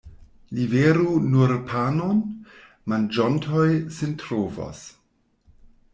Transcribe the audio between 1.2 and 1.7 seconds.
nur